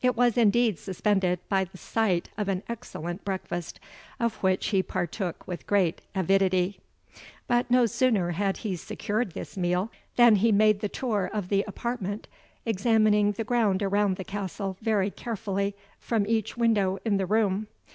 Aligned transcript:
It 0.00 0.16
was 0.16 0.38
indeed 0.38 0.78
suspended 0.78 1.38
by 1.50 1.64
the 1.64 1.76
sight 1.76 2.30
of 2.38 2.48
an 2.48 2.62
excellent 2.66 3.26
breakfast, 3.26 3.78
of 4.18 4.36
which 4.36 4.68
he 4.68 4.82
partook 4.82 5.46
with 5.46 5.66
great 5.66 6.00
avidity; 6.14 6.80
but 7.46 7.70
no 7.70 7.84
sooner 7.84 8.30
had 8.30 8.56
he 8.56 8.74
secured 8.74 9.32
this 9.32 9.54
meal, 9.54 9.90
than 10.16 10.36
he 10.36 10.50
made 10.50 10.80
the 10.80 10.88
tour 10.88 11.28
of 11.30 11.50
the 11.50 11.62
apartment, 11.68 12.26
examining 12.64 13.32
the 13.32 13.44
ground 13.44 13.82
around 13.82 14.16
the 14.16 14.24
Castle 14.24 14.78
very 14.80 15.10
carefully 15.10 15.74
from 16.00 16.26
each 16.26 16.56
window 16.56 16.98
in 17.04 17.18
the 17.18 17.26
room. 17.26 17.66